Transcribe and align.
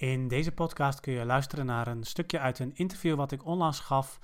In 0.00 0.28
deze 0.28 0.52
podcast 0.52 1.00
kun 1.00 1.12
je 1.12 1.24
luisteren 1.24 1.66
naar 1.66 1.86
een 1.86 2.04
stukje 2.04 2.38
uit 2.38 2.58
een 2.58 2.74
interview 2.74 3.16
wat 3.16 3.32
ik 3.32 3.44
onlangs 3.44 3.80
gaf 3.80 4.18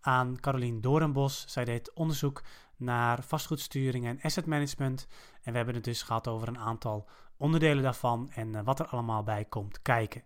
aan 0.00 0.40
Carolien 0.40 0.80
Doornbos. 0.80 1.44
Zij 1.48 1.64
deed 1.64 1.92
onderzoek 1.92 2.42
naar 2.76 3.22
vastgoedsturing 3.22 4.06
en 4.06 4.18
asset 4.22 4.46
management. 4.46 5.06
En 5.42 5.50
we 5.50 5.56
hebben 5.56 5.74
het 5.74 5.84
dus 5.84 6.02
gehad 6.02 6.28
over 6.28 6.48
een 6.48 6.58
aantal 6.58 7.08
onderdelen 7.36 7.82
daarvan 7.82 8.30
en 8.30 8.54
eh, 8.54 8.64
wat 8.64 8.78
er 8.78 8.86
allemaal 8.86 9.22
bij 9.22 9.44
komt 9.44 9.82
kijken. 9.82 10.22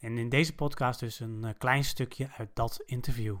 En 0.00 0.18
in 0.18 0.28
deze 0.28 0.54
podcast 0.54 1.00
dus 1.00 1.20
een 1.20 1.44
eh, 1.44 1.50
klein 1.58 1.84
stukje 1.84 2.30
uit 2.36 2.50
dat 2.54 2.82
interview. 2.86 3.36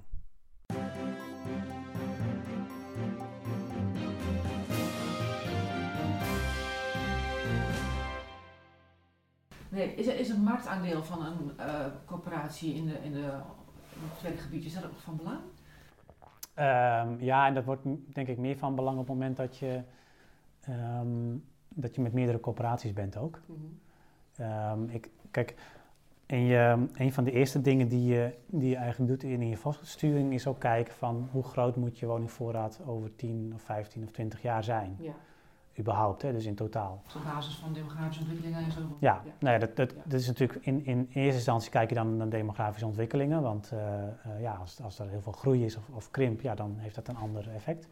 Nee, 9.78 9.94
is, 9.94 10.06
er, 10.06 10.18
is 10.18 10.28
een 10.28 10.42
marktaandeel 10.42 11.04
van 11.04 11.26
een 11.26 11.52
uh, 11.60 11.86
corporatie 12.04 12.74
in, 12.74 12.86
de, 12.86 12.98
in, 13.02 13.12
de, 13.12 13.30
in 13.92 14.08
het 14.12 14.22
werkgebied, 14.22 14.64
is 14.64 14.74
dat 14.74 14.84
ook 14.84 14.98
van 14.98 15.16
belang? 15.16 15.38
Um, 16.58 17.20
ja, 17.20 17.46
en 17.46 17.54
dat 17.54 17.64
wordt 17.64 17.82
denk 18.12 18.28
ik 18.28 18.38
meer 18.38 18.56
van 18.56 18.74
belang 18.74 18.98
op 18.98 19.06
het 19.06 19.16
moment 19.16 19.36
dat 19.36 19.56
je, 19.56 19.82
um, 20.68 21.44
dat 21.68 21.94
je 21.94 22.00
met 22.00 22.12
meerdere 22.12 22.40
corporaties 22.40 22.92
bent 22.92 23.16
ook. 23.16 23.40
Mm 23.46 23.78
-hmm. 24.36 24.80
um, 24.80 24.90
ik, 24.90 25.10
kijk, 25.30 25.54
en 26.26 26.40
je, 26.40 26.86
een 26.94 27.12
van 27.12 27.24
de 27.24 27.32
eerste 27.32 27.60
dingen 27.60 27.88
die 27.88 28.06
je, 28.06 28.34
die 28.46 28.68
je 28.68 28.76
eigenlijk 28.76 29.10
doet 29.10 29.30
in 29.30 29.48
je 29.48 29.56
vastgoedsturing 29.56 30.32
is 30.32 30.46
ook 30.46 30.58
kijken 30.58 30.94
van 30.94 31.28
hoe 31.32 31.42
groot 31.42 31.76
moet 31.76 31.98
je 31.98 32.06
woningvoorraad 32.06 32.80
over 32.86 33.16
10 33.16 33.52
of 33.54 33.62
15 33.62 34.02
of 34.02 34.10
20 34.10 34.42
jaar 34.42 34.64
zijn. 34.64 34.96
Ja 35.00 35.14
überhaupt, 35.78 36.22
hè, 36.22 36.32
dus 36.32 36.44
in 36.44 36.54
totaal. 36.54 37.02
Op 37.16 37.22
basis 37.24 37.54
van 37.54 37.72
demografische 37.72 38.20
ontwikkelingen 38.20 38.64
en 38.64 38.72
zo? 38.72 38.80
Ja, 38.98 39.22
ja. 39.24 39.32
Nou 39.38 39.52
ja, 39.54 39.58
dat, 39.58 39.76
dat, 39.76 39.94
dat, 40.04 40.20
is 40.20 40.26
natuurlijk 40.26 40.66
in, 40.66 40.84
in 40.84 40.98
eerste 41.12 41.34
instantie 41.34 41.70
kijk 41.70 41.88
je 41.88 41.94
dan 41.94 42.16
naar 42.16 42.28
demografische 42.28 42.86
ontwikkelingen, 42.86 43.42
want 43.42 43.70
uh, 43.74 43.80
uh, 43.80 44.40
ja, 44.40 44.54
als, 44.54 44.80
als 44.82 44.98
er 44.98 45.08
heel 45.08 45.20
veel 45.20 45.32
groei 45.32 45.64
is 45.64 45.76
of, 45.76 45.88
of 45.94 46.10
krimp, 46.10 46.40
ja, 46.40 46.54
dan 46.54 46.74
heeft 46.78 46.94
dat 46.94 47.08
een 47.08 47.16
ander 47.16 47.48
effect. 47.54 47.88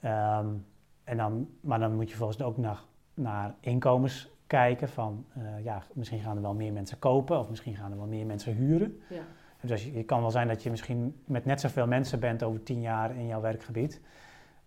Ja. 0.00 0.38
Um, 0.38 0.66
en 1.04 1.16
dan, 1.16 1.48
maar 1.60 1.78
dan 1.78 1.94
moet 1.94 2.10
je 2.10 2.16
volgens 2.16 2.42
ook 2.42 2.56
naar, 2.56 2.82
naar 3.14 3.54
inkomens 3.60 4.30
kijken 4.46 4.88
van, 4.88 5.24
uh, 5.38 5.64
ja, 5.64 5.82
misschien 5.92 6.20
gaan 6.20 6.36
er 6.36 6.42
wel 6.42 6.54
meer 6.54 6.72
mensen 6.72 6.98
kopen 6.98 7.38
of 7.38 7.50
misschien 7.50 7.76
gaan 7.76 7.90
er 7.90 7.96
wel 7.96 8.06
meer 8.06 8.26
mensen 8.26 8.54
huren. 8.54 9.00
Ja. 9.08 9.22
Dus 9.60 9.84
je, 9.84 9.92
het 9.92 10.06
kan 10.06 10.20
wel 10.20 10.30
zijn 10.30 10.48
dat 10.48 10.62
je 10.62 10.70
misschien 10.70 11.22
met 11.24 11.44
net 11.44 11.60
zoveel 11.60 11.86
mensen 11.86 12.20
bent 12.20 12.42
over 12.42 12.62
tien 12.62 12.80
jaar 12.80 13.16
in 13.16 13.26
jouw 13.26 13.40
werkgebied, 13.40 14.00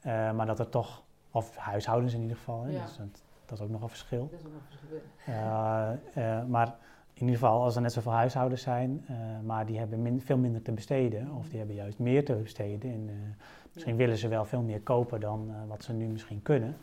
maar 0.04 0.46
dat 0.46 0.60
er 0.60 0.70
toch 0.70 1.04
of 1.36 1.56
huishoudens 1.56 2.14
in 2.14 2.22
ieder 2.22 2.38
geval. 2.38 2.64
Hè? 2.64 2.72
Ja. 2.72 2.82
Dus 2.82 2.98
dat, 2.98 3.24
dat, 3.46 3.58
is 3.58 3.64
ook 3.64 3.70
nog 3.70 3.82
een 3.82 3.90
verschil. 3.90 4.28
Dat 4.32 4.40
is 4.40 4.46
ook 4.46 4.52
nog 4.52 4.62
een 4.62 4.78
verschil. 4.78 5.02
Uh, 5.28 5.92
uh, 6.18 6.46
maar 6.46 6.68
in 7.14 7.22
ieder 7.22 7.36
geval, 7.36 7.64
als 7.64 7.76
er 7.76 7.82
net 7.82 7.94
zoveel 7.94 8.12
huishoudens 8.12 8.62
zijn, 8.62 9.06
uh, 9.10 9.18
maar 9.46 9.66
die 9.66 9.78
hebben 9.78 10.02
min, 10.02 10.22
veel 10.22 10.38
minder 10.38 10.62
te 10.62 10.72
besteden, 10.72 11.32
of 11.32 11.50
die 11.50 11.58
hebben 11.58 11.76
juist 11.76 12.00
meer 12.00 12.26
te 12.26 12.34
besteden. 12.34 12.92
En, 12.92 13.10
misschien 13.74 13.94
ja. 13.94 14.00
willen 14.00 14.18
ze 14.18 14.28
wel 14.28 14.46
veel 14.46 14.62
meer 14.62 14.82
kopen 14.82 15.20
dan 15.20 15.68
wat 15.68 15.84
ze 15.84 15.94
nu 15.94 16.08
misschien 16.08 16.42
kunnen. 16.42 16.76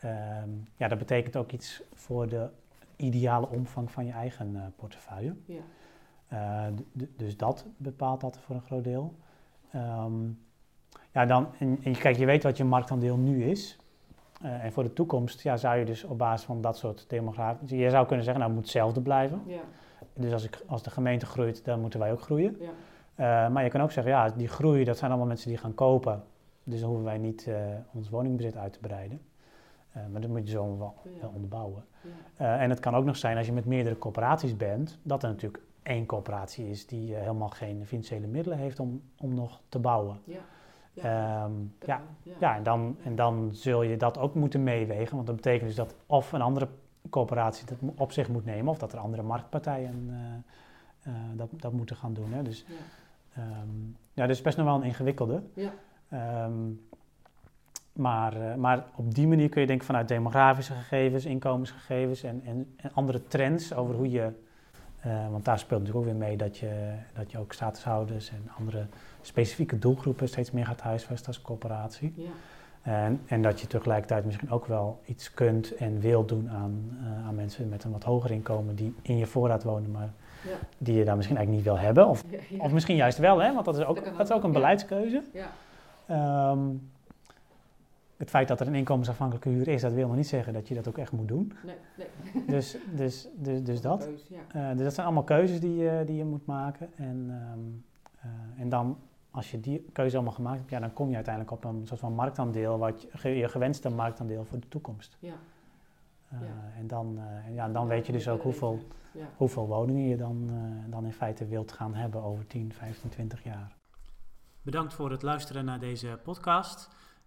Ja. 0.00 0.42
Um, 0.42 0.68
ja, 0.76 0.88
dat 0.88 0.98
betekent 0.98 1.36
ook 1.36 1.52
iets 1.52 1.82
voor 1.94 2.28
de 2.28 2.48
ideale 2.96 3.48
omvang 3.48 3.90
van 3.90 4.06
je 4.06 4.12
eigen 4.12 4.72
portefeuille. 4.76 5.34
Ja. 5.44 6.70
dus 7.16 7.36
dat 7.36 7.66
bepaalt 7.76 8.20
dat 8.20 8.38
voor 8.38 8.54
een 8.54 8.62
groot 8.62 8.84
deel. 8.84 9.14
Um, 9.74 10.38
ja, 11.12 11.26
dan, 11.26 11.48
en, 11.58 11.78
en, 11.82 11.98
kijk, 11.98 12.16
je 12.16 12.26
weet 12.26 12.42
wat 12.42 12.56
je 12.56 12.64
marktaandeel 12.64 13.16
nu 13.16 13.44
is. 13.44 13.78
Uh, 14.44 14.64
en 14.64 14.72
voor 14.72 14.82
de 14.82 14.92
toekomst 14.92 15.42
ja, 15.42 15.56
zou 15.56 15.78
je 15.78 15.84
dus 15.84 16.04
op 16.04 16.18
basis 16.18 16.46
van 16.46 16.60
dat 16.60 16.78
soort 16.78 17.04
demografie... 17.08 17.78
Je 17.78 17.90
zou 17.90 18.06
kunnen 18.06 18.24
zeggen, 18.24 18.42
nou, 18.42 18.54
het 18.54 18.60
moet 18.60 18.72
hetzelfde 18.72 19.00
blijven. 19.00 19.42
Ja. 19.46 19.60
Dus 20.14 20.32
als, 20.32 20.44
ik, 20.44 20.62
als 20.66 20.82
de 20.82 20.90
gemeente 20.90 21.26
groeit, 21.26 21.64
dan 21.64 21.80
moeten 21.80 22.00
wij 22.00 22.12
ook 22.12 22.20
groeien. 22.20 22.56
Ja. 22.60 23.46
Uh, 23.46 23.52
maar 23.52 23.64
je 23.64 23.70
kan 23.70 23.80
ook 23.80 23.90
zeggen, 23.92 24.12
ja, 24.12 24.28
die 24.28 24.48
groei, 24.48 24.84
dat 24.84 24.98
zijn 24.98 25.10
allemaal 25.10 25.28
mensen 25.28 25.48
die 25.48 25.58
gaan 25.58 25.74
kopen. 25.74 26.22
Dus 26.64 26.80
dan 26.80 26.88
hoeven 26.88 27.06
wij 27.06 27.18
niet 27.18 27.46
uh, 27.46 27.56
ons 27.92 28.08
woningbezit 28.08 28.56
uit 28.56 28.72
te 28.72 28.78
breiden. 28.78 29.20
maar 30.10 30.20
dat 30.20 30.30
moet 30.30 30.46
je 30.46 30.50
zo 30.50 30.78
wel, 30.78 30.94
wel 31.20 31.30
onderbouwen. 31.34 31.84
en 32.36 32.70
het 32.70 32.80
kan 32.80 32.94
ook 32.94 33.04
nog 33.04 33.16
zijn, 33.16 33.36
als 33.36 33.46
je 33.46 33.52
met 33.52 33.64
meerdere 33.64 33.98
corporaties 33.98 34.56
bent... 34.56 34.98
dat 35.02 35.22
er 35.22 35.28
natuurlijk 35.28 35.62
één 35.82 36.06
corporatie 36.06 36.68
is 36.68 36.86
die 36.86 37.14
helemaal 37.14 37.48
geen 37.48 37.86
financiële 37.86 38.26
middelen 38.26 38.58
heeft 38.58 38.80
om, 38.80 39.02
om 39.18 39.34
nog 39.34 39.60
te 39.68 39.78
bouwen. 39.78 40.20
Ja. 40.24 40.40
Ja, 40.92 41.44
um, 41.44 41.74
ja, 41.86 42.00
ja. 42.22 42.32
ja, 42.40 42.56
en, 42.56 42.62
dan, 42.62 42.96
en 43.04 43.14
dan 43.16 43.48
zul 43.52 43.82
je 43.82 43.96
dat 43.96 44.18
ook 44.18 44.34
moeten 44.34 44.62
meewegen. 44.62 45.14
Want 45.14 45.26
dat 45.26 45.36
betekent 45.36 45.66
dus 45.66 45.76
dat 45.76 45.94
of 46.06 46.32
een 46.32 46.42
andere 46.42 46.68
coöperatie 47.10 47.66
dat 47.66 47.78
op 47.96 48.12
zich 48.12 48.28
moet 48.28 48.44
nemen, 48.44 48.68
of 48.68 48.78
dat 48.78 48.92
er 48.92 48.98
andere 48.98 49.22
marktpartijen 49.22 50.08
uh, 50.10 51.12
uh, 51.12 51.20
dat, 51.36 51.48
dat 51.52 51.72
moeten 51.72 51.96
gaan 51.96 52.14
doen. 52.14 52.32
Hè. 52.32 52.42
Dus 52.42 52.64
ja. 52.68 52.74
Um, 53.62 53.96
ja, 54.12 54.26
dat 54.26 54.36
is 54.36 54.42
best 54.42 54.56
nog 54.56 54.66
wel 54.66 54.74
een 54.74 54.82
ingewikkelde. 54.82 55.42
Ja. 55.54 56.44
Um, 56.44 56.88
maar, 57.92 58.36
uh, 58.36 58.54
maar 58.54 58.84
op 58.96 59.14
die 59.14 59.28
manier 59.28 59.48
kun 59.48 59.60
je 59.60 59.66
denken 59.66 59.86
vanuit 59.86 60.08
demografische 60.08 60.72
gegevens, 60.72 61.24
inkomensgegevens 61.24 62.22
en, 62.22 62.42
en, 62.44 62.74
en 62.76 62.90
andere 62.94 63.26
trends 63.26 63.74
over 63.74 63.94
hoe 63.94 64.10
je 64.10 64.32
uh, 65.06 65.30
want 65.30 65.44
daar 65.44 65.58
speelt 65.58 65.80
natuurlijk 65.80 66.06
ook 66.06 66.12
weer 66.12 66.28
mee 66.28 66.36
dat 66.36 66.58
je, 66.58 66.92
dat 67.14 67.30
je 67.30 67.38
ook 67.38 67.52
statushouders 67.52 68.30
en 68.30 68.50
andere 68.58 68.86
specifieke 69.20 69.78
doelgroepen 69.78 70.28
steeds 70.28 70.50
meer 70.50 70.66
gaat 70.66 70.80
huisvesten 70.80 71.26
als 71.26 71.42
coöperatie. 71.42 72.12
Ja. 72.16 72.30
En, 72.82 73.20
en, 73.26 73.42
dat 73.42 73.60
je 73.60 73.66
tegelijkertijd 73.66 74.24
misschien 74.24 74.50
ook 74.50 74.66
wel 74.66 75.00
iets 75.04 75.34
kunt 75.34 75.74
en 75.74 76.00
wil 76.00 76.24
doen 76.24 76.50
aan, 76.50 76.98
uh, 77.02 77.26
aan 77.26 77.34
mensen 77.34 77.68
met 77.68 77.84
een 77.84 77.90
wat 77.90 78.04
hoger 78.04 78.30
inkomen 78.30 78.74
die 78.74 78.94
in 79.02 79.16
je 79.16 79.26
voorraad 79.26 79.62
wonen, 79.62 79.90
maar 79.90 80.12
ja. 80.42 80.56
die 80.78 80.94
je 80.94 81.04
daar 81.04 81.16
misschien 81.16 81.36
eigenlijk 81.36 81.66
niet 81.66 81.74
wil 81.74 81.84
hebben. 81.84 82.08
Of, 82.08 82.24
ja, 82.30 82.58
of 82.58 82.72
misschien 82.72 82.96
juist 82.96 83.18
wel, 83.18 83.38
hè? 83.38 83.52
want 83.52 83.64
dat 83.64 83.78
is 83.78 83.84
ook, 83.84 84.04
dat, 84.04 84.16
dat 84.16 84.28
is 84.28 84.32
ook 84.34 84.44
een 84.44 84.52
beleidskeuze. 84.52 85.22
Um, 86.10 86.90
het 88.20 88.30
feit 88.30 88.48
dat 88.48 88.60
er 88.60 88.66
een 88.66 88.74
inkomensafhankelijke 88.74 89.48
huur 89.48 89.68
is, 89.68 89.80
dat 89.80 89.92
wil 89.92 90.06
nog 90.06 90.16
niet 90.16 90.28
zeggen 90.28 90.52
dat 90.52 90.68
je 90.68 90.74
dat 90.74 90.88
ook 90.88 90.98
echt 90.98 91.12
moet 91.12 91.28
doen. 91.28 91.52
Nee, 91.64 91.76
nee. 91.96 92.44
Dus, 92.54 92.76
dus, 92.94 93.28
dus, 93.34 93.62
dus 93.62 93.80
dat. 93.80 94.04
Keuze, 94.04 94.24
ja. 94.28 94.70
uh, 94.70 94.76
dus 94.76 94.84
dat 94.84 94.94
zijn 94.94 95.06
allemaal 95.06 95.24
keuzes 95.24 95.60
die, 95.60 95.82
uh, 95.82 96.06
die 96.06 96.16
je 96.16 96.24
moet 96.24 96.46
maken. 96.46 96.90
En, 96.96 97.16
um, 97.52 97.84
uh, 98.24 98.60
en 98.60 98.68
dan, 98.68 98.98
als 99.30 99.50
je 99.50 99.60
die 99.60 99.88
keuze 99.92 100.14
allemaal 100.14 100.34
gemaakt 100.34 100.58
hebt, 100.58 100.70
ja, 100.70 100.80
dan 100.80 100.92
kom 100.92 101.08
je 101.08 101.14
uiteindelijk 101.14 101.54
op 101.54 101.64
een 101.64 101.86
soort 101.86 102.00
van 102.00 102.12
marktaandeel, 102.12 102.78
wat 102.78 103.06
je, 103.22 103.28
je 103.28 103.48
gewenste 103.48 103.90
marktaandeel 103.90 104.44
voor 104.44 104.60
de 104.60 104.68
toekomst. 104.68 105.16
Ja. 105.18 105.34
ja. 106.28 106.38
En 106.78 106.86
dan, 106.86 107.18
ja, 107.54 107.68
dan 107.68 107.86
weet 107.86 108.06
je 108.06 108.12
dus 108.12 108.28
ook 108.28 108.42
hoeveel, 108.42 108.78
ja. 109.12 109.26
hoeveel 109.36 109.66
woningen 109.66 110.08
je 110.08 110.16
dan, 110.16 110.50
dan 110.86 111.04
in 111.04 111.12
feite 111.12 111.46
wilt 111.46 111.72
gaan 111.72 111.94
hebben 111.94 112.22
over 112.22 112.46
10, 112.46 112.72
15, 112.72 113.10
20 113.10 113.44
jaar. 113.44 113.76
Bedankt 114.62 114.94
voor 114.94 115.10
het 115.10 115.22
luisteren 115.22 115.64
naar 115.64 115.80
deze 115.80 116.18
podcast. 116.22 116.98